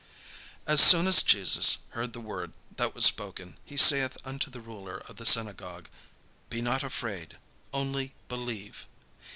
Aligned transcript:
As 0.65 0.81
soon 0.81 1.05
as 1.05 1.21
Jesus 1.21 1.77
heard 1.91 2.11
the 2.13 2.19
word 2.19 2.53
that 2.75 2.95
was 2.95 3.05
spoken, 3.05 3.59
he 3.63 3.77
saith 3.77 4.17
unto 4.25 4.49
the 4.49 4.59
ruler 4.59 4.97
of 5.07 5.17
the 5.17 5.27
synagogue: 5.27 5.89
"Be 6.49 6.59
not 6.59 6.81
afraid, 6.81 7.37
only 7.71 8.15
believe." 8.27 8.87